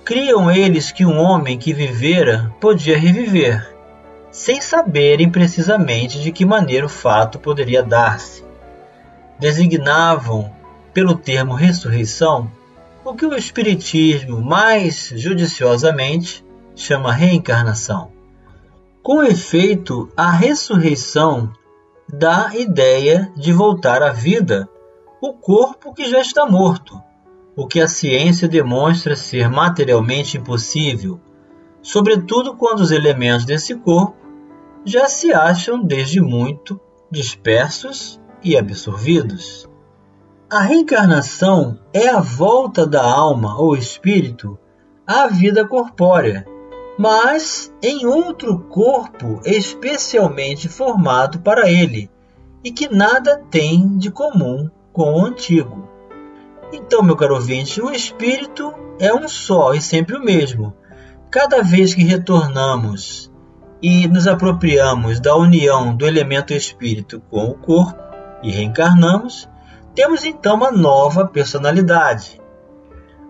Criam 0.04 0.50
eles 0.50 0.90
que 0.90 1.04
um 1.04 1.18
homem 1.18 1.58
que 1.58 1.72
vivera 1.72 2.52
podia 2.60 2.98
reviver, 2.98 3.76
sem 4.30 4.60
saberem 4.60 5.30
precisamente 5.30 6.20
de 6.20 6.30
que 6.30 6.44
maneira 6.44 6.86
o 6.86 6.88
fato 6.88 7.38
poderia 7.38 7.82
dar-se. 7.82 8.44
Designavam, 9.38 10.52
pelo 10.92 11.14
termo 11.14 11.54
ressurreição, 11.54 12.50
o 13.04 13.14
que 13.14 13.26
o 13.26 13.34
Espiritismo 13.34 14.40
mais 14.40 15.12
judiciosamente 15.16 16.44
chama 16.74 17.12
reencarnação. 17.12 18.12
Com 19.02 19.22
efeito, 19.22 20.10
a 20.16 20.30
ressurreição 20.30 21.50
dá 22.12 22.50
ideia 22.54 23.32
de 23.36 23.52
voltar 23.52 24.02
à 24.02 24.10
vida 24.10 24.68
o 25.22 25.32
corpo 25.32 25.92
que 25.92 26.08
já 26.08 26.20
está 26.20 26.46
morto, 26.46 27.00
o 27.56 27.66
que 27.66 27.80
a 27.80 27.88
ciência 27.88 28.48
demonstra 28.48 29.16
ser 29.16 29.48
materialmente 29.48 30.38
impossível, 30.38 31.20
sobretudo 31.82 32.56
quando 32.56 32.80
os 32.80 32.90
elementos 32.90 33.44
desse 33.44 33.74
corpo 33.74 34.19
já 34.84 35.08
se 35.08 35.32
acham 35.32 35.82
desde 35.82 36.20
muito 36.20 36.80
dispersos 37.10 38.20
e 38.42 38.56
absorvidos. 38.56 39.68
A 40.50 40.60
reencarnação 40.60 41.78
é 41.92 42.08
a 42.08 42.20
volta 42.20 42.86
da 42.86 43.02
alma 43.02 43.60
ou 43.60 43.76
espírito 43.76 44.58
à 45.06 45.26
vida 45.26 45.66
corpórea 45.66 46.46
mas 47.00 47.74
em 47.82 48.04
outro 48.04 48.58
corpo 48.58 49.40
especialmente 49.42 50.68
formado 50.68 51.40
para 51.40 51.70
ele, 51.70 52.10
e 52.62 52.70
que 52.70 52.94
nada 52.94 53.42
tem 53.50 53.96
de 53.96 54.10
comum 54.10 54.68
com 54.92 55.14
o 55.14 55.24
antigo. 55.24 55.88
Então, 56.70 57.02
meu 57.02 57.16
caro 57.16 57.36
ouvinte, 57.36 57.80
o 57.80 57.90
espírito 57.90 58.74
é 58.98 59.14
um 59.14 59.26
só 59.26 59.72
e 59.72 59.80
sempre 59.80 60.14
o 60.14 60.22
mesmo. 60.22 60.74
Cada 61.30 61.62
vez 61.62 61.94
que 61.94 62.04
retornamos 62.04 63.29
e 63.82 64.06
nos 64.06 64.26
apropriamos 64.26 65.20
da 65.20 65.34
união 65.34 65.94
do 65.94 66.06
elemento 66.06 66.52
espírito 66.52 67.20
com 67.30 67.46
o 67.46 67.54
corpo 67.54 67.98
e 68.42 68.50
reencarnamos, 68.50 69.48
temos 69.94 70.24
então 70.24 70.56
uma 70.56 70.70
nova 70.70 71.26
personalidade. 71.26 72.40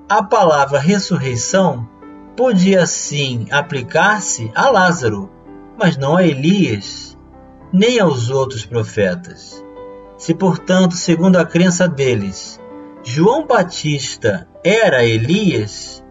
A 0.08 0.22
palavra 0.22 0.78
ressurreição 0.78 1.88
podia 2.36 2.86
sim 2.86 3.46
aplicar-se 3.50 4.50
a 4.54 4.68
Lázaro, 4.70 5.30
mas 5.78 5.96
não 5.96 6.16
a 6.16 6.24
Elias, 6.24 7.16
nem 7.72 8.00
aos 8.00 8.28
outros 8.30 8.66
profetas. 8.66 9.64
Se, 10.16 10.34
portanto, 10.34 10.94
segundo 10.96 11.36
a 11.36 11.46
crença 11.46 11.88
deles, 11.88 12.60
João 13.02 13.46
Batista 13.46 14.46
era 14.62 15.04
Elias, 15.04 16.04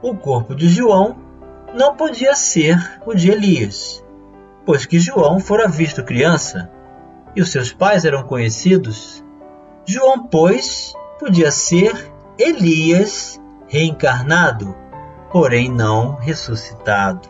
o 0.00 0.14
corpo 0.14 0.54
de 0.54 0.68
João 0.68 1.29
não 1.74 1.96
podia 1.96 2.34
ser 2.34 3.00
o 3.06 3.14
de 3.14 3.30
Elias, 3.30 4.04
pois 4.64 4.86
que 4.86 4.98
João 4.98 5.40
fora 5.40 5.68
visto 5.68 6.04
criança 6.04 6.70
e 7.34 7.40
os 7.40 7.50
seus 7.50 7.72
pais 7.72 8.04
eram 8.04 8.22
conhecidos. 8.24 9.24
João, 9.86 10.26
pois, 10.26 10.92
podia 11.18 11.50
ser 11.50 12.12
Elias 12.38 13.40
reencarnado 13.68 14.74
porém 15.30 15.70
não 15.70 16.16
ressuscitado. 16.16 17.28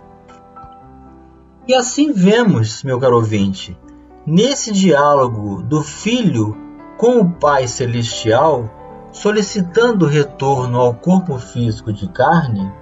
E 1.68 1.74
assim 1.74 2.12
vemos, 2.12 2.82
meu 2.82 2.98
caro 2.98 3.16
ouvinte, 3.16 3.78
nesse 4.26 4.72
diálogo 4.72 5.62
do 5.62 5.82
Filho 5.82 6.56
com 6.96 7.20
o 7.20 7.30
Pai 7.30 7.68
Celestial, 7.68 8.68
solicitando 9.12 10.06
o 10.06 10.08
retorno 10.08 10.80
ao 10.80 10.94
corpo 10.94 11.38
físico 11.38 11.92
de 11.92 12.08
carne, 12.08 12.72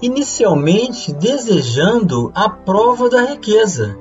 inicialmente 0.00 1.12
desejando 1.12 2.30
a 2.34 2.48
prova 2.48 3.08
da 3.08 3.22
riqueza, 3.22 3.98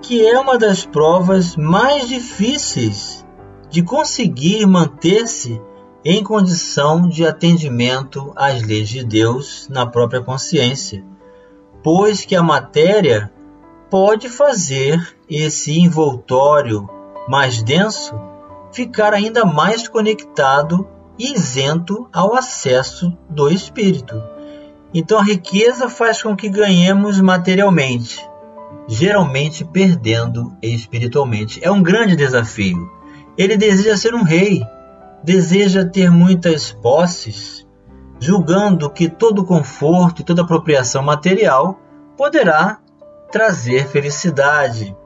que 0.00 0.26
é 0.26 0.38
uma 0.38 0.58
das 0.58 0.84
provas 0.84 1.56
mais 1.56 2.08
difíceis 2.08 3.24
de 3.70 3.82
conseguir 3.82 4.66
manter-se 4.66 5.60
em 6.04 6.22
condição 6.22 7.08
de 7.08 7.26
atendimento 7.26 8.32
às 8.36 8.62
leis 8.62 8.88
de 8.88 9.02
Deus 9.02 9.66
na 9.70 9.86
própria 9.86 10.20
consciência, 10.20 11.04
pois 11.82 12.24
que 12.24 12.36
a 12.36 12.42
matéria 12.42 13.32
pode 13.88 14.28
fazer 14.28 15.16
esse 15.28 15.78
envoltório 15.78 16.88
mais 17.26 17.62
denso 17.62 18.14
ficar 18.74 19.14
ainda 19.14 19.44
mais 19.44 19.88
conectado 19.88 20.86
e 21.18 21.32
isento 21.32 22.08
ao 22.12 22.34
acesso 22.34 23.16
do 23.30 23.48
espírito. 23.48 24.33
Então 24.94 25.18
a 25.18 25.24
riqueza 25.24 25.88
faz 25.88 26.22
com 26.22 26.36
que 26.36 26.48
ganhemos 26.48 27.20
materialmente, 27.20 28.24
geralmente 28.86 29.64
perdendo 29.64 30.56
espiritualmente. 30.62 31.58
É 31.64 31.70
um 31.70 31.82
grande 31.82 32.14
desafio. 32.14 32.88
Ele 33.36 33.56
deseja 33.56 33.96
ser 33.96 34.14
um 34.14 34.22
rei, 34.22 34.62
deseja 35.24 35.84
ter 35.84 36.12
muitas 36.12 36.70
posses, 36.70 37.66
julgando 38.20 38.88
que 38.88 39.08
todo 39.08 39.44
conforto 39.44 40.22
e 40.22 40.24
toda 40.24 40.42
apropriação 40.42 41.02
material 41.02 41.80
poderá 42.16 42.78
trazer 43.32 43.88
felicidade. 43.88 44.96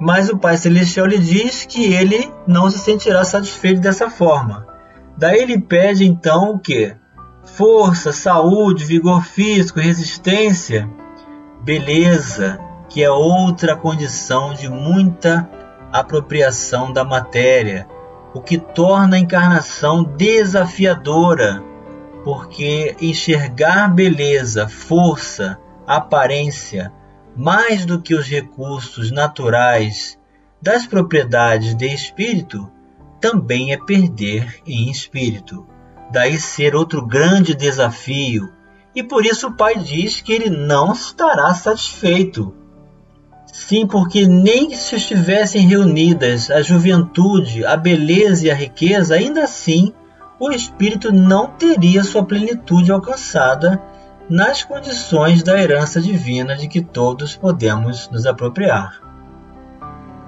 Mas 0.00 0.30
o 0.30 0.38
Pai 0.38 0.56
Celestial 0.56 1.06
lhe 1.06 1.18
diz 1.18 1.66
que 1.66 1.92
ele 1.92 2.32
não 2.46 2.70
se 2.70 2.78
sentirá 2.78 3.24
satisfeito 3.24 3.80
dessa 3.80 4.08
forma. 4.08 4.66
Daí 5.18 5.42
ele 5.42 5.60
pede 5.60 6.06
então 6.06 6.52
o 6.52 6.58
que? 6.58 6.96
Força, 7.46 8.12
saúde, 8.12 8.84
vigor 8.84 9.24
físico, 9.24 9.80
resistência, 9.80 10.90
beleza, 11.62 12.60
que 12.88 13.02
é 13.02 13.10
outra 13.10 13.76
condição 13.76 14.52
de 14.52 14.68
muita 14.68 15.48
apropriação 15.92 16.92
da 16.92 17.04
matéria, 17.04 17.86
o 18.34 18.40
que 18.40 18.58
torna 18.58 19.16
a 19.16 19.18
encarnação 19.18 20.02
desafiadora, 20.02 21.62
porque 22.24 22.94
enxergar 23.00 23.88
beleza, 23.88 24.68
força, 24.68 25.58
aparência, 25.86 26.92
mais 27.34 27.86
do 27.86 28.02
que 28.02 28.14
os 28.14 28.26
recursos 28.26 29.10
naturais 29.10 30.18
das 30.60 30.86
propriedades 30.86 31.74
de 31.74 31.86
espírito, 31.86 32.70
também 33.20 33.72
é 33.72 33.78
perder 33.78 34.60
em 34.66 34.90
espírito. 34.90 35.66
Daí 36.10 36.38
ser 36.38 36.74
outro 36.74 37.04
grande 37.04 37.54
desafio, 37.54 38.52
e 38.94 39.02
por 39.02 39.26
isso 39.26 39.48
o 39.48 39.56
pai 39.56 39.76
diz 39.78 40.20
que 40.20 40.32
ele 40.32 40.48
não 40.48 40.92
estará 40.92 41.52
satisfeito. 41.54 42.54
Sim, 43.52 43.86
porque 43.86 44.26
nem 44.26 44.74
se 44.74 44.96
estivessem 44.96 45.66
reunidas 45.66 46.50
a 46.50 46.62
juventude, 46.62 47.64
a 47.64 47.76
beleza 47.76 48.46
e 48.46 48.50
a 48.50 48.54
riqueza, 48.54 49.14
ainda 49.14 49.44
assim 49.44 49.92
o 50.38 50.50
espírito 50.50 51.12
não 51.12 51.46
teria 51.46 52.04
sua 52.04 52.24
plenitude 52.24 52.92
alcançada 52.92 53.82
nas 54.28 54.62
condições 54.62 55.42
da 55.42 55.58
herança 55.58 56.00
divina 56.00 56.56
de 56.56 56.68
que 56.68 56.82
todos 56.82 57.36
podemos 57.36 58.08
nos 58.10 58.26
apropriar. 58.26 59.00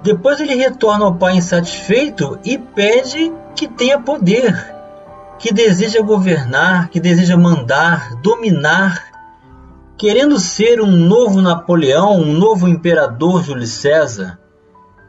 Depois 0.01 0.39
ele 0.39 0.55
retorna 0.55 1.05
ao 1.05 1.15
Pai 1.15 1.35
insatisfeito 1.35 2.39
e 2.43 2.57
pede 2.57 3.31
que 3.55 3.67
tenha 3.67 3.99
poder, 3.99 4.53
que 5.39 5.53
deseja 5.53 6.01
governar, 6.01 6.89
que 6.89 6.99
deseja 6.99 7.37
mandar, 7.37 8.15
dominar, 8.21 9.05
querendo 9.97 10.39
ser 10.39 10.81
um 10.81 10.91
novo 10.91 11.41
Napoleão, 11.41 12.17
um 12.17 12.33
novo 12.33 12.67
imperador 12.67 13.43
Júlio 13.43 13.65
César. 13.65 14.37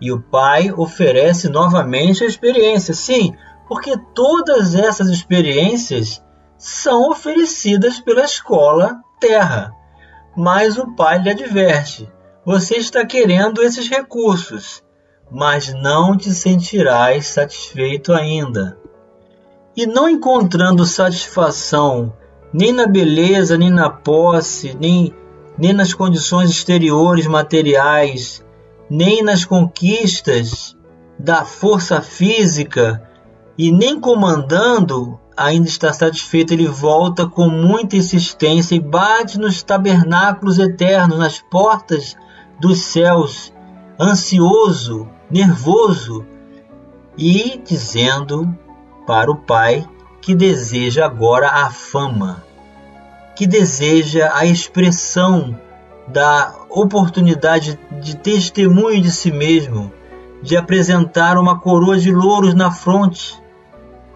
E 0.01 0.11
o 0.11 0.21
Pai 0.21 0.73
oferece 0.73 1.49
novamente 1.49 2.25
a 2.25 2.27
experiência, 2.27 2.95
sim, 2.95 3.35
porque 3.69 3.95
todas 4.15 4.75
essas 4.75 5.09
experiências 5.09 6.23
são 6.57 7.11
oferecidas 7.11 8.01
pela 8.01 8.25
escola 8.25 9.01
Terra. 9.21 9.73
Mas 10.37 10.79
o 10.79 10.95
pai 10.95 11.19
lhe 11.19 11.31
adverte: 11.31 12.11
você 12.45 12.77
está 12.77 13.05
querendo 13.05 13.63
esses 13.63 13.89
recursos, 13.89 14.83
mas 15.31 15.75
não 15.75 16.17
te 16.17 16.33
sentirás 16.33 17.27
satisfeito 17.27 18.13
ainda. 18.13 18.80
E 19.77 19.87
não 19.87 20.09
encontrando 20.09 20.85
satisfação 20.85 22.13
nem 22.53 22.73
na 22.73 22.87
beleza, 22.87 23.57
nem 23.57 23.71
na 23.71 23.89
posse, 23.89 24.77
nem, 24.79 25.15
nem 25.57 25.73
nas 25.73 25.95
condições 25.95 26.51
exteriores 26.51 27.27
materiais, 27.27 28.45
nem 28.89 29.23
nas 29.23 29.45
conquistas 29.45 30.77
da 31.19 31.45
força 31.45 32.01
física, 32.01 33.03
e 33.57 33.71
nem 33.71 34.01
comandando 34.01 35.21
ainda 35.37 35.69
está 35.69 35.93
satisfeito, 35.93 36.53
ele 36.53 36.67
volta 36.67 37.27
com 37.27 37.49
muita 37.49 37.97
insistência 37.97 38.75
e 38.75 38.81
bate 38.81 39.39
nos 39.39 39.63
tabernáculos 39.63 40.59
eternos, 40.59 41.19
nas 41.19 41.41
portas 41.41 42.17
dos 42.61 42.79
céus, 42.83 43.53
ansioso, 43.99 45.09
nervoso 45.31 46.27
e 47.17 47.61
dizendo 47.65 48.55
para 49.07 49.31
o 49.31 49.37
Pai 49.37 49.87
que 50.21 50.35
deseja 50.35 51.07
agora 51.07 51.49
a 51.49 51.71
fama, 51.71 52.45
que 53.35 53.47
deseja 53.47 54.31
a 54.35 54.45
expressão 54.45 55.59
da 56.07 56.55
oportunidade 56.69 57.79
de 58.01 58.17
testemunho 58.17 59.01
de 59.01 59.11
si 59.11 59.33
mesmo, 59.33 59.93
de 60.43 60.57
apresentar 60.57 61.39
uma 61.39 61.59
coroa 61.59 61.99
de 61.99 62.13
louros 62.13 62.55
na 62.55 62.71
fronte, 62.71 63.41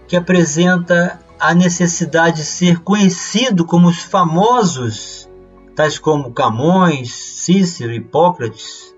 que 0.07 0.17
apresenta 0.17 1.19
a 1.39 1.55
necessidade 1.55 2.39
de 2.39 2.45
ser 2.45 2.81
conhecido 2.81 3.65
como 3.65 3.89
os 3.89 4.03
famosos, 4.03 5.29
tais 5.75 5.99
como 5.99 6.33
Camões, 6.33 7.13
Cícero, 7.13 7.93
Hipócrates. 7.93 8.95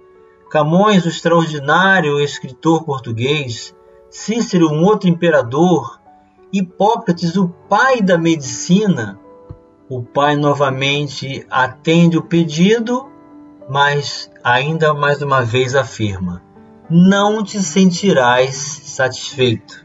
Camões, 0.50 1.04
o 1.04 1.08
extraordinário 1.08 2.20
escritor 2.20 2.84
português, 2.84 3.74
Cícero, 4.10 4.72
um 4.72 4.84
outro 4.84 5.08
imperador, 5.08 6.00
Hipócrates, 6.52 7.36
o 7.36 7.48
pai 7.68 8.00
da 8.00 8.16
medicina. 8.16 9.18
O 9.88 10.02
pai 10.02 10.36
novamente 10.36 11.46
atende 11.50 12.16
o 12.16 12.22
pedido, 12.22 13.06
mas 13.68 14.30
ainda 14.42 14.94
mais 14.94 15.20
uma 15.22 15.42
vez 15.42 15.74
afirma: 15.74 16.42
Não 16.88 17.42
te 17.42 17.60
sentirás 17.60 18.54
satisfeito. 18.84 19.84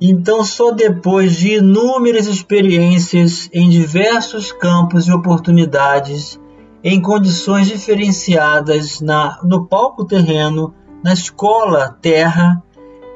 Então, 0.00 0.44
só 0.44 0.72
depois 0.72 1.36
de 1.36 1.58
inúmeras 1.58 2.26
experiências 2.26 3.48
em 3.52 3.70
diversos 3.70 4.50
campos 4.50 5.06
e 5.06 5.12
oportunidades, 5.12 6.40
em 6.82 7.00
condições 7.00 7.68
diferenciadas 7.68 9.00
na, 9.00 9.40
no 9.44 9.66
palco 9.66 10.04
terreno, 10.04 10.74
na 11.04 11.12
escola 11.12 11.96
terra, 12.02 12.62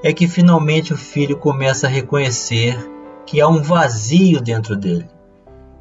é 0.06 0.12
que 0.12 0.28
finalmente 0.28 0.92
o 0.92 0.96
filho 0.96 1.36
começa 1.36 1.86
a 1.86 1.90
reconhecer 1.90 2.78
que 3.24 3.40
há 3.40 3.48
um 3.48 3.62
vazio 3.62 4.40
dentro 4.40 4.76
dele, 4.76 5.08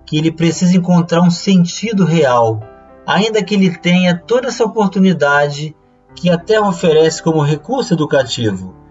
que 0.06 0.18
ele 0.18 0.32
precisa 0.32 0.76
encontrar 0.76 1.22
um 1.22 1.30
sentido 1.30 2.06
real, 2.06 2.62
ainda 3.06 3.44
que 3.44 3.54
ele 3.54 3.78
tenha 3.78 4.18
toda 4.18 4.48
essa 4.48 4.64
oportunidade 4.64 5.76
que 6.16 6.30
a 6.30 6.38
terra 6.38 6.68
oferece 6.68 7.22
como 7.22 7.42
recurso 7.42 7.94
educativo 7.94 8.86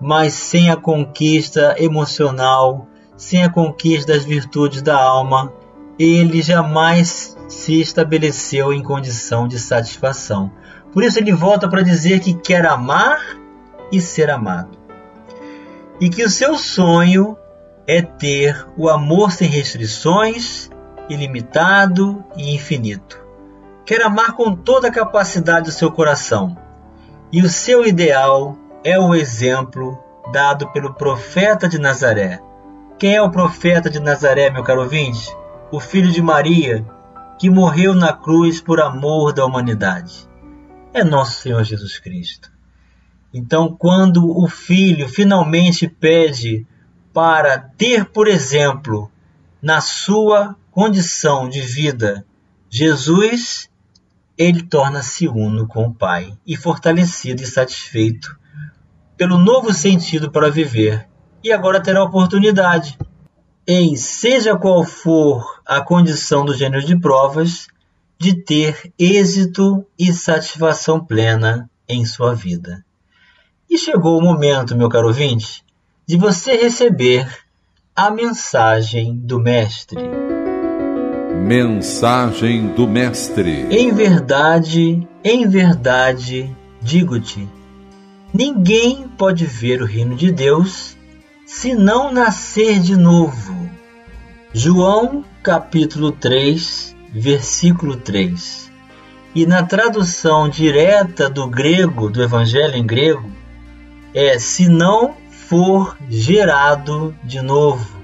mas 0.00 0.32
sem 0.32 0.70
a 0.70 0.76
conquista 0.76 1.76
emocional, 1.78 2.88
sem 3.16 3.44
a 3.44 3.50
conquista 3.50 4.14
das 4.14 4.24
virtudes 4.24 4.80
da 4.80 4.96
alma, 4.96 5.52
ele 5.98 6.40
jamais 6.40 7.36
se 7.46 7.80
estabeleceu 7.80 8.72
em 8.72 8.82
condição 8.82 9.46
de 9.46 9.58
satisfação. 9.58 10.50
Por 10.90 11.04
isso 11.04 11.18
ele 11.18 11.32
volta 11.32 11.68
para 11.68 11.82
dizer 11.82 12.20
que 12.20 12.32
quer 12.32 12.64
amar 12.64 13.20
e 13.92 14.00
ser 14.00 14.30
amado. 14.30 14.79
E 16.00 16.08
que 16.08 16.24
o 16.24 16.30
seu 16.30 16.56
sonho 16.56 17.36
é 17.86 18.00
ter 18.00 18.66
o 18.76 18.88
amor 18.88 19.32
sem 19.32 19.48
restrições, 19.48 20.70
ilimitado 21.08 22.24
e 22.36 22.54
infinito. 22.54 23.20
Quer 23.84 24.02
amar 24.02 24.32
com 24.32 24.54
toda 24.54 24.88
a 24.88 24.92
capacidade 24.92 25.66
do 25.66 25.72
seu 25.72 25.90
coração. 25.90 26.56
E 27.32 27.42
o 27.42 27.48
seu 27.48 27.84
ideal 27.84 28.56
é 28.82 28.98
o 28.98 29.14
exemplo 29.14 30.02
dado 30.32 30.70
pelo 30.72 30.94
profeta 30.94 31.68
de 31.68 31.78
Nazaré. 31.78 32.40
Quem 32.98 33.16
é 33.16 33.22
o 33.22 33.30
profeta 33.30 33.90
de 33.90 34.00
Nazaré, 34.00 34.50
meu 34.50 34.62
caro 34.62 34.82
ouvinte? 34.82 35.36
O 35.72 35.80
filho 35.80 36.10
de 36.10 36.22
Maria, 36.22 36.86
que 37.38 37.50
morreu 37.50 37.94
na 37.94 38.12
cruz 38.12 38.60
por 38.60 38.80
amor 38.80 39.32
da 39.32 39.44
humanidade. 39.44 40.28
É 40.92 41.04
nosso 41.04 41.40
Senhor 41.40 41.62
Jesus 41.64 41.98
Cristo. 41.98 42.50
Então, 43.32 43.74
quando 43.76 44.28
o 44.28 44.48
filho 44.48 45.08
finalmente 45.08 45.88
pede 45.88 46.66
para 47.12 47.58
ter, 47.58 48.06
por 48.06 48.26
exemplo, 48.26 49.10
na 49.62 49.80
sua 49.80 50.56
condição 50.70 51.48
de 51.48 51.60
vida, 51.60 52.24
Jesus, 52.68 53.68
ele 54.36 54.62
torna-se 54.62 55.28
uno 55.28 55.66
com 55.66 55.86
o 55.86 55.94
Pai 55.94 56.32
e 56.46 56.56
fortalecido 56.56 57.42
e 57.42 57.46
satisfeito 57.46 58.38
pelo 59.20 59.36
novo 59.36 59.70
sentido 59.70 60.30
para 60.30 60.50
viver, 60.50 61.06
e 61.44 61.52
agora 61.52 61.78
terá 61.78 62.00
a 62.00 62.04
oportunidade, 62.04 62.96
em 63.66 63.94
seja 63.94 64.56
qual 64.56 64.82
for 64.82 65.60
a 65.66 65.82
condição 65.82 66.42
do 66.42 66.54
gênero 66.54 66.82
de 66.82 66.98
provas, 66.98 67.66
de 68.18 68.34
ter 68.42 68.90
êxito 68.98 69.86
e 69.98 70.10
satisfação 70.10 71.04
plena 71.04 71.70
em 71.86 72.06
sua 72.06 72.34
vida. 72.34 72.82
E 73.70 73.78
chegou 73.78 74.18
o 74.18 74.22
momento, 74.22 74.76
meu 74.76 74.88
caro 74.88 75.06
ouvinte, 75.06 75.62
de 76.06 76.16
você 76.16 76.56
receber 76.56 77.28
a 77.94 78.10
mensagem 78.10 79.16
do 79.16 79.38
Mestre. 79.38 80.00
Mensagem 81.46 82.68
do 82.74 82.88
Mestre. 82.88 83.66
Em 83.70 83.92
verdade, 83.92 85.06
em 85.22 85.48
verdade, 85.48 86.54
digo-te 86.82 87.48
Ninguém 88.32 89.08
pode 89.18 89.44
ver 89.44 89.82
o 89.82 89.86
reino 89.86 90.14
de 90.14 90.30
Deus 90.30 90.96
se 91.44 91.74
não 91.74 92.12
nascer 92.12 92.78
de 92.78 92.94
novo. 92.94 93.68
João 94.52 95.24
capítulo 95.42 96.12
3, 96.12 96.94
versículo 97.12 97.96
3. 97.96 98.70
E 99.34 99.46
na 99.46 99.64
tradução 99.64 100.48
direta 100.48 101.28
do 101.28 101.48
grego, 101.48 102.08
do 102.08 102.22
evangelho 102.22 102.76
em 102.76 102.86
grego, 102.86 103.28
é 104.14 104.38
se 104.38 104.68
não 104.68 105.14
for 105.30 105.96
gerado 106.08 107.14
de 107.24 107.40
novo. 107.40 107.98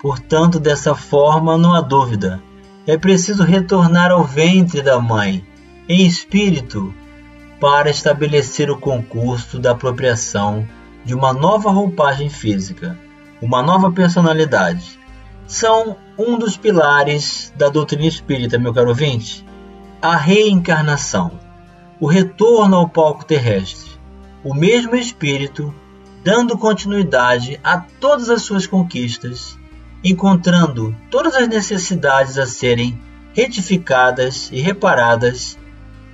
Portanto, 0.00 0.58
dessa 0.58 0.94
forma 0.94 1.58
não 1.58 1.74
há 1.74 1.80
dúvida. 1.80 2.42
É 2.86 2.96
preciso 2.96 3.44
retornar 3.44 4.10
ao 4.10 4.24
ventre 4.24 4.82
da 4.82 4.98
mãe, 4.98 5.44
em 5.88 6.06
espírito, 6.06 6.94
para 7.60 7.90
estabelecer 7.90 8.70
o 8.70 8.78
concurso 8.78 9.58
da 9.58 9.72
apropriação 9.72 10.66
de 11.04 11.14
uma 11.14 11.32
nova 11.32 11.70
roupagem 11.70 12.30
física, 12.30 12.98
uma 13.40 13.62
nova 13.62 13.92
personalidade. 13.92 14.98
São 15.46 15.96
um 16.16 16.38
dos 16.38 16.56
pilares 16.56 17.52
da 17.56 17.68
doutrina 17.68 18.06
espírita, 18.06 18.58
meu 18.58 18.72
caro 18.72 18.88
ouvinte. 18.88 19.44
A 20.00 20.16
reencarnação, 20.16 21.32
o 22.00 22.06
retorno 22.06 22.76
ao 22.76 22.88
palco 22.88 23.24
terrestre, 23.24 23.90
o 24.42 24.54
mesmo 24.54 24.94
espírito 24.96 25.74
dando 26.22 26.56
continuidade 26.56 27.58
a 27.62 27.78
todas 27.78 28.28
as 28.28 28.42
suas 28.42 28.66
conquistas, 28.66 29.58
encontrando 30.04 30.94
todas 31.10 31.34
as 31.34 31.48
necessidades 31.48 32.38
a 32.38 32.46
serem 32.46 33.00
retificadas 33.34 34.50
e 34.52 34.60
reparadas 34.60 35.58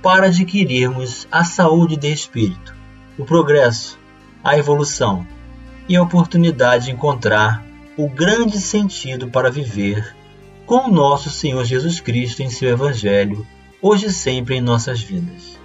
para 0.01 0.27
adquirirmos 0.27 1.27
a 1.31 1.43
saúde 1.43 1.95
de 1.95 2.11
espírito, 2.11 2.73
o 3.17 3.25
progresso, 3.25 3.97
a 4.43 4.57
evolução 4.57 5.25
e 5.89 5.95
a 5.95 6.01
oportunidade 6.01 6.85
de 6.85 6.91
encontrar 6.91 7.65
o 7.97 8.07
grande 8.07 8.59
sentido 8.61 9.29
para 9.29 9.49
viver 9.49 10.15
com 10.65 10.87
o 10.87 10.91
nosso 10.91 11.29
Senhor 11.29 11.63
Jesus 11.65 11.99
Cristo 11.99 12.43
em 12.43 12.49
seu 12.49 12.69
Evangelho, 12.69 13.47
hoje 13.81 14.07
e 14.07 14.11
sempre 14.11 14.55
em 14.55 14.61
nossas 14.61 15.01
vidas. 15.01 15.57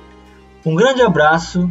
Um 0.64 0.74
grande 0.74 1.02
abraço 1.02 1.70